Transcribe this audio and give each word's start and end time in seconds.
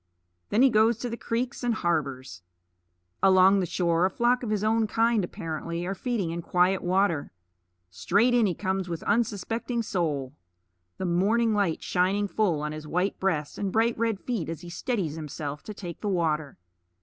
Then 0.49 0.63
he 0.63 0.71
goes 0.71 0.97
to 0.97 1.09
the 1.11 1.15
creeks 1.15 1.63
and 1.63 1.75
harbors. 1.75 2.41
Along 3.21 3.59
the 3.59 3.67
shore 3.67 4.03
a 4.03 4.09
flock 4.09 4.41
of 4.41 4.49
his 4.49 4.63
own 4.63 4.87
kind, 4.87 5.23
apparently, 5.23 5.85
are 5.85 5.93
feeding 5.93 6.31
in 6.31 6.41
quiet 6.41 6.81
water. 6.81 7.31
Straight 7.91 8.33
in 8.33 8.47
he 8.47 8.55
comes 8.55 8.89
with 8.89 9.03
unsuspecting 9.03 9.83
soul, 9.83 10.33
the 10.97 11.05
morning 11.05 11.53
light 11.53 11.83
shining 11.83 12.27
full 12.27 12.63
on 12.63 12.71
his 12.71 12.87
white 12.87 13.19
breast 13.19 13.59
and 13.59 13.71
bright 13.71 13.95
red 13.95 14.19
feet 14.19 14.49
as 14.49 14.61
he 14.61 14.71
steadies 14.71 15.17
himself 15.17 15.61
to 15.65 15.73
take 15.75 16.01
the 16.01 16.09
water. 16.09 16.57